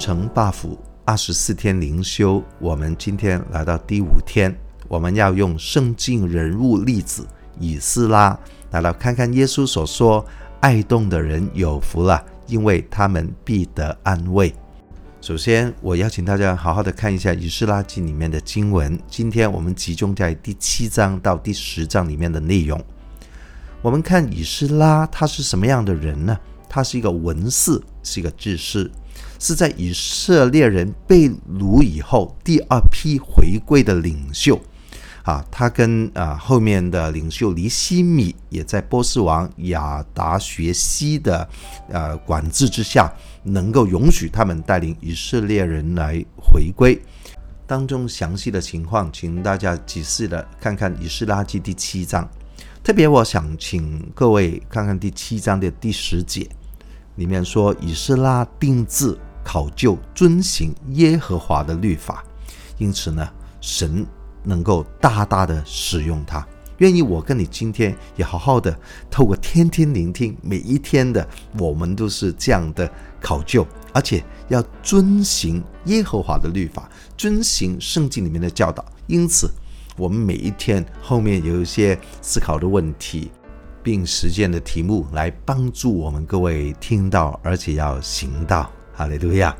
[0.00, 4.50] 城 buff 二十四天灵修，我们今天来到第五天，
[4.88, 7.26] 我们要用圣经人物例子
[7.58, 8.36] 以斯拉
[8.70, 10.24] 来到看看耶稣所说
[10.60, 14.54] ：“爱动的人有福了，因为他们必得安慰。”
[15.20, 18.98] 首先，我邀请大家好好的看一下《以斯拉记》里面的经文。
[19.06, 22.82] 今天我们集中在第七章到第十章里面的内容。
[23.82, 26.38] 我们看以斯拉，他是什么样的人呢？
[26.70, 28.90] 他是一个文士，是一个治师，
[29.40, 34.60] 是在以色列人被掳以后第二批回归的领袖。
[35.22, 41.46] 啊，他跟啊后面的领袖尼希米也在波斯王亚达薛西的
[41.88, 47.00] 呃管制之下，能够允许他们带领以色列人来回归。
[47.66, 52.28] 当中详细的情况，请大家仔细的看看《以斯拉记》第七章。
[52.82, 56.48] 特别我想请各位看看第七章的第十节，
[57.16, 62.24] 里面说以斯拉定制考究遵行耶和华的律法，
[62.78, 63.28] 因此呢，
[63.60, 64.06] 神。
[64.42, 66.42] 能够大大的使用它，
[66.78, 68.74] 愿意我跟你今天也好好的
[69.10, 76.88] 透过天天聆听，每一天的我们都是这样的考究，而且要遵行耶和华的律法，
[77.18, 78.82] 遵行圣经里面的教导。
[79.08, 79.52] 因此，
[79.98, 83.30] 我们每一天后面有一些思考的问题，
[83.82, 88.72] 并实践的题目，来帮助我们各位听到，而且要行道。
[89.00, 89.56] 哈利路亚。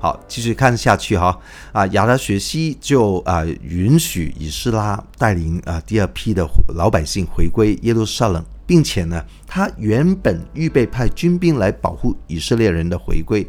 [0.00, 1.38] 好，继续看下去哈
[1.72, 13.46] 啊，亚达薛西就啊允许以斯拉带领啊第二批的老百姓回归耶路撒冷，并且呢，他原本预备派军兵来保护以色列人的回归，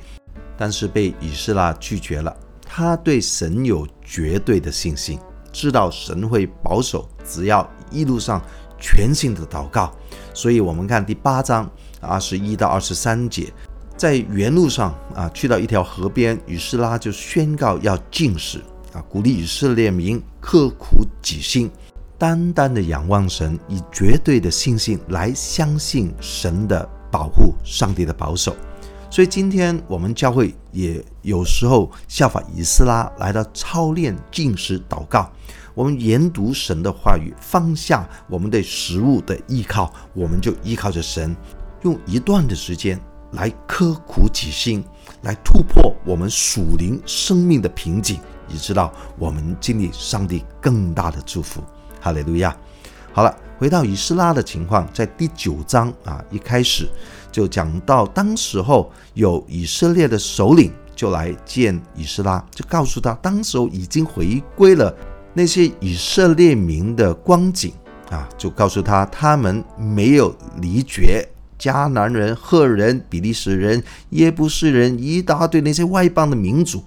[0.56, 2.36] 但是被以斯拉拒绝了。
[2.64, 5.18] 他对神有绝对的信心，
[5.52, 8.42] 知道神会保守，只要一路上
[8.78, 9.92] 全心的祷告。
[10.34, 11.70] 所以我们看第八章
[12.02, 13.52] 二十一到二十三节。
[13.98, 18.60] 在原路上啊，去到一条河边，以斯拉就宣告要禁食
[18.94, 21.70] 啊，鼓励以色列民刻苦己心，
[22.18, 28.56] 单单的仰望神，以绝对的信心来相信神的保护，上帝的保守。
[29.12, 35.30] 所以今天我们教会也有时候效法以斯拉，来到操练禁食祷告，
[35.76, 41.36] 我们研读神的话语，放下我们对食物的依靠，我们就依靠着神，
[41.84, 43.00] 用一段的时间。
[43.32, 44.84] 来刻苦己心，
[45.22, 51.62] 来突破我们属灵生命的瓶颈，以知道我们经历上帝更大的祝福。
[52.00, 52.56] 哈利路亚！
[53.14, 56.90] 好了，回到以斯拉的情况，在第九章啊，一开始
[57.32, 64.96] 就讲到，当时候有以色列的首领就来见以斯拉，就告诉他，当时候已经回归了
[65.34, 67.74] 那些以色列民的光景
[68.10, 71.28] 啊，就告诉他，他们没有离绝。
[71.62, 76.84] 迦南人、赫人、比利时人、耶布斯人，一大堆那些外邦的民族，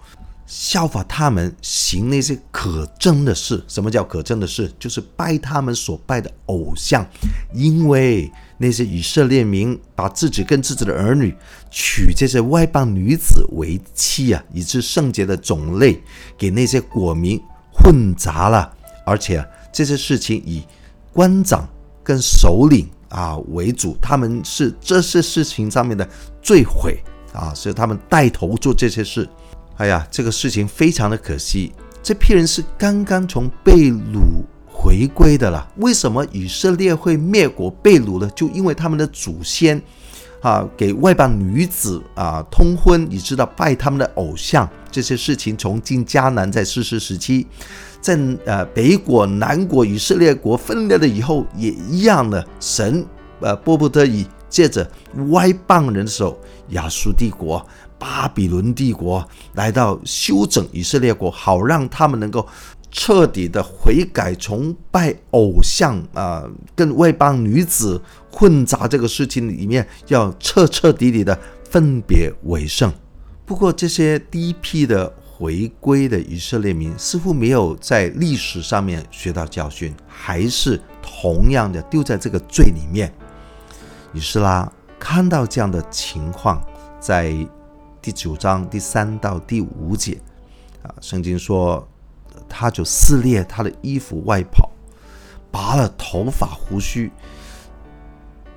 [0.48, 3.62] 效法他们行那些可憎的事。
[3.68, 4.68] 什么叫可憎的事？
[4.76, 7.06] 就是拜他们所拜的偶像。
[7.52, 11.32] 因为那些以色列民把自己跟自己的儿女
[11.70, 16.02] 娶这些外邦女子为妻啊，以致圣洁的种类
[16.36, 17.40] 给那些国民
[17.72, 18.72] 混杂了。
[19.06, 20.64] 而且这些事情以
[21.12, 21.68] 官长
[22.02, 22.88] 跟首领。
[23.14, 26.08] 啊，为主，他们是这些事情上面的
[26.42, 27.00] 罪魁
[27.32, 29.28] 啊，所以他们带头做这些事。
[29.76, 35.64] 哎呀，这个事情非常的可惜，这批人是刚刚从被掳回归的了。
[35.76, 38.28] 为什么以色列会灭国被掳呢？
[38.34, 39.80] 就因为他们的祖先
[40.44, 47.46] 啊，给外邦女子啊通婚，你知道拜他们的偶像，这些事情从进迦南在士师时期。
[47.98, 53.02] 在呃北国南国以色列国分裂了以后，也一样的，神
[53.40, 54.86] 呃迫不得已借着
[55.30, 56.38] 外邦人手，
[56.68, 57.66] 亚述帝国、
[57.98, 62.46] 巴比伦帝国来到修整以色列国，好让他们能够
[62.94, 68.00] 彻底的悔改，从拜偶像啊、跟外邦女子
[68.32, 71.38] 混杂这个事情里面，要彻彻底底的
[71.68, 72.90] 分别为圣。
[73.44, 75.12] 不过这些第一批的。
[75.36, 83.12] 回归的以色列民似乎没有在历史上面学到教训，还是同样的丢在这个罪里面。
[84.12, 86.64] 以斯拉看到这样的情况，
[87.00, 87.34] 在
[88.00, 90.16] 第九章第三到第五节
[90.84, 91.86] 啊，圣经说，
[92.48, 94.70] 他就撕裂他的衣服外袍，
[95.50, 97.10] 拔了头发胡须，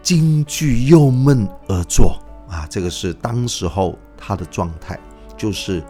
[0.02, 2.20] 惊惧忧闷而坐
[2.50, 5.00] 啊，这个是当时候他的状态，
[5.38, 5.84] 就是。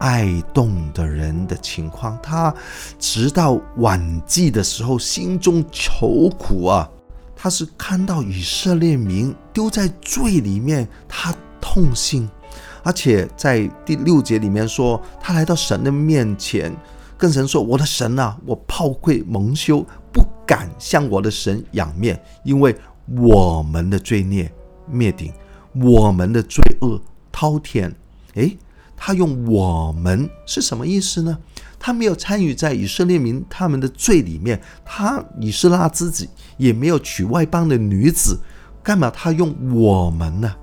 [0.00, 2.54] 爱动的人的情况，他
[3.00, 6.88] 直到晚季的时候，心中愁苦啊。
[7.34, 12.30] 他是看到以色列民丢在罪里面，他痛心，
[12.84, 16.72] 而且在第六节里面说，他来到神的面前，
[17.18, 22.74] 跟神说：“我的神啊，我炮愧蒙羞，不敢向我的神仰面，因为
[23.16, 24.50] 我们的罪孽
[24.88, 25.32] 灭顶，
[25.74, 27.00] 我们的罪恶
[27.32, 27.92] 滔天。”
[28.34, 28.56] 诶，
[28.96, 31.36] 他用“我们”是什么意思呢？
[31.80, 38.38] 他没有参与在以色列民他们的罪里面，他以斯拉自己也没有娶外邦的女子，
[38.82, 40.54] 干嘛他用“我们”呢？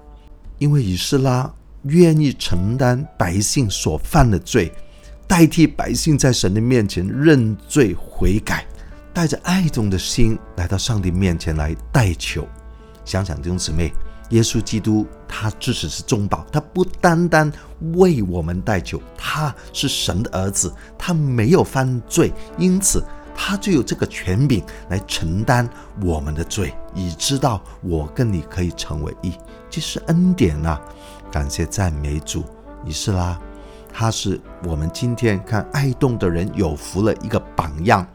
[0.57, 1.53] 因为以斯拉
[1.83, 4.71] 愿意承担百姓所犯的罪，
[5.27, 8.65] 代替百姓在神的面前认罪悔改，
[9.13, 12.47] 带着爱中的心来到上帝面前来代求。
[13.03, 13.93] 想想弟兄姊妹，
[14.29, 17.51] 耶稣基督他只是是中保，他不单单
[17.93, 23.03] 为我们代求，他是神的儿子，他没有犯罪，因此
[23.35, 25.69] 他就有这个权柄来承担
[26.01, 29.33] 我们的罪，以知道我跟你可以成为义。
[29.69, 30.81] 这是恩典呐、啊！
[31.31, 32.45] 感谢赞美主，
[32.85, 33.37] 以斯拉，
[33.97, 38.05] 他是我们今天看爱动的人有福了一个榜样。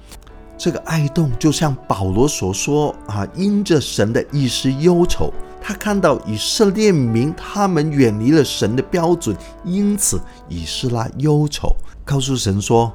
[0.59, 9.35] 这个爱动就像保罗所说啊，因着神的意思忧愁，他看到以色列民他们远离了神的标准，
[9.65, 11.75] 因此以斯拉忧愁，
[12.05, 12.93] 告诉神说：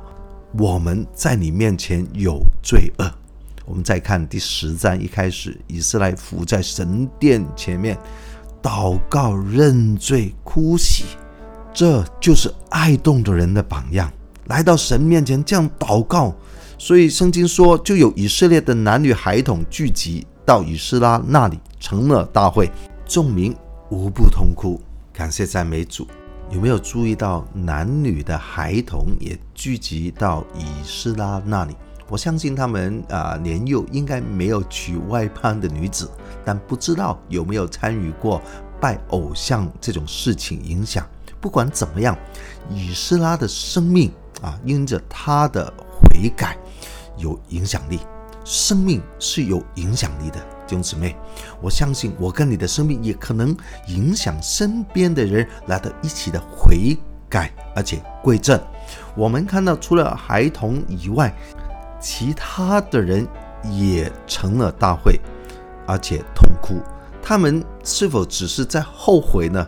[0.56, 3.12] 我们在你面前有罪恶。
[3.66, 7.98] 我们再看第十章一开始，以斯拉伏在神殿前面。
[8.62, 11.06] 祷告、认罪、哭泣，
[11.75, 14.10] 这就是爱动的人的榜样。
[14.45, 16.33] 来到神面前这样祷告，
[16.77, 22.72] 所以圣经说，就有以色列的男女孩童聚集到以斯拉那里，成了大会，
[23.06, 23.54] 众民
[23.89, 24.80] 无不痛哭。
[25.12, 26.07] 感谢赞美主。
[26.51, 31.75] 有没有注意到男女的孩童也聚集到以斯拉那里？
[32.07, 36.10] 我相信他们啊、年幼，应该没有娶外邦的女子，
[36.45, 38.42] 但不知道有没有参与过
[38.80, 41.04] 拜偶像这种事情影响。
[41.46, 42.18] 不管怎么样，
[42.72, 44.12] 以斯拉的生命
[44.42, 46.58] 啊，因着他的悔改
[47.18, 48.00] 有影响力。
[48.44, 51.16] 生命是有影响力的，弟兄姊妹，
[51.62, 53.56] 我相信我跟你的生命也可能
[53.90, 56.98] 影响身边的人来到一起的悔
[57.30, 58.60] 改，而且归正。
[59.16, 61.32] 我们看到，除了孩童以外，
[62.02, 63.28] 其他的人
[63.70, 65.20] 也成了大会，
[65.86, 66.82] 而且痛哭。
[67.22, 69.68] 他们是否只是在后悔呢？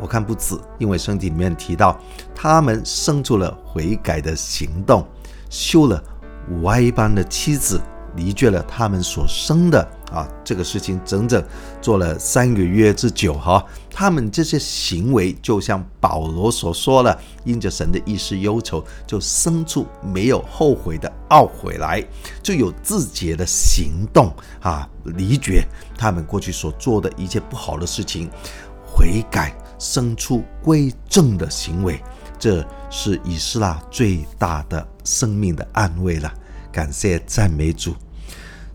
[0.00, 1.98] 我看不止，因为圣经里面提到，
[2.34, 5.06] 他们生出了悔改的行动，
[5.48, 6.02] 休了
[6.62, 7.80] 外邦的妻子。
[8.14, 11.44] 离绝了他们所生的啊，这个事情整整
[11.82, 13.62] 做了三个月之久哈。
[13.90, 17.14] 他们这些行为就像保罗所说了，
[17.44, 22.02] 因着神的意思忧愁，就生出没有后悔的懊悔来，
[22.42, 25.62] 就有自洁的行动啊，离绝
[25.98, 28.30] 他们过去所做的一切不好的事情，
[28.82, 32.02] 悔改生出归正的行为，
[32.38, 36.32] 这是以斯拉最大的生命的安慰了。
[36.72, 37.94] 感谢赞美主。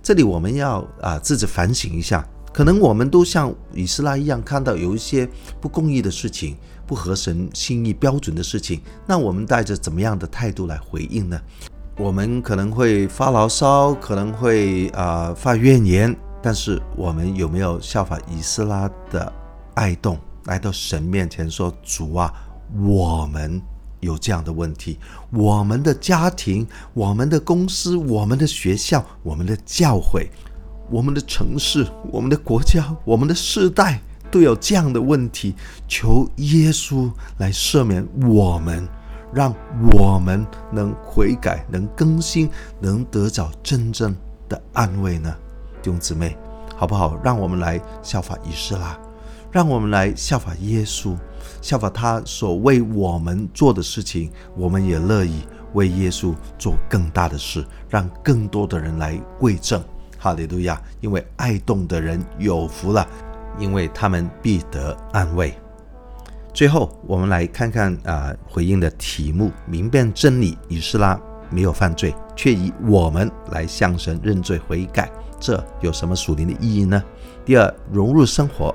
[0.01, 6.57] 这里我们要啊自己反省一下，可能我们都像以斯拉一样，看到有一些不公义的事情、
[6.88, 11.39] 不合神心意标准的事情，那我们带着怎么样的态度来回应呢？
[11.98, 19.31] 我们可能会发牢骚，可能会啊发怨言，但是我们有没有效法以斯拉的
[19.75, 22.33] 爱动，来到神面前说：“主啊，
[22.83, 23.62] 我们。”
[24.01, 24.98] 有这样的问题，
[25.29, 30.27] 我们的家庭、我们的公司、我们的学校、我们的教会、
[30.89, 35.53] 我们的城市、我们的国家、我们的世代都有这样的问题，
[35.88, 38.88] 求耶稣来赦免我们，
[39.31, 39.53] 让
[39.91, 44.15] 我们能悔改、能更新、能得着真正
[44.50, 45.31] 的安慰呢？
[45.83, 46.36] 弟兄姊妹，
[46.75, 47.15] 好不好？
[47.24, 49.00] 让我们来效法仪式啦，
[49.51, 51.15] 让我们来效法耶稣。
[51.62, 55.41] 效法他所为我们做的事情，我们也乐意
[55.74, 59.84] 为耶稣做更大的事，让更多的人来归正。
[60.17, 60.79] 哈利路亚！
[61.00, 63.08] 因为爱动的人有福了，
[63.60, 65.53] 因为他们必得安慰。
[66.53, 77.03] 最后，我们来看看啊、回应的题目：明辨真理，以斯拉没有犯罪，却以我们来向神认罪悔改，这有什么属灵的意义呢？
[77.43, 78.74] 第二，融入生活。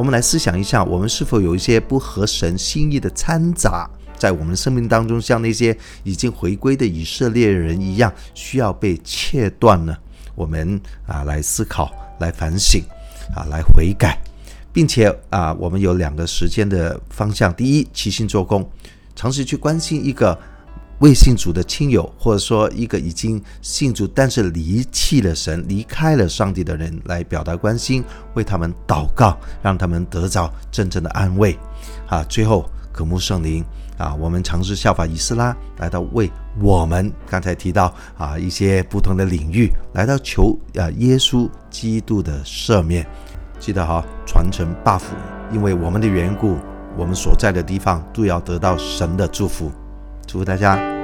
[0.00, 9.94] 我们来思想一下，我们是否有一些不合神心意的掺杂在我们生命当中，像那些已经回归的以色列人一样，需要被切断呢？
[10.34, 12.82] 我们啊来思考，来反省，
[13.36, 14.18] 啊来悔改，
[14.72, 18.66] 并且啊，我们有两个时间的方向：第一，齐心做工，
[19.14, 20.38] 尝试去关心一个
[21.00, 28.04] 未信主的亲友，或者说一个已经信主但是离弃了神、离开了上帝的人来表达关心，
[28.34, 31.58] 为他们祷告，让他们得到真正的安慰。
[32.06, 33.64] 啊，最后渴慕圣灵
[33.96, 36.30] 啊，我们尝试效法以斯拉，来到为
[36.60, 43.06] 我们刚才提到啊一些不同的领域，来到求啊耶稣基督的赦免。
[43.58, 45.00] 记得哈，传承 buff，
[45.50, 46.58] 因为我们的缘故，
[46.94, 49.72] 我们所在的地方都要得到神的祝福。
[50.30, 50.99] 祝福大家。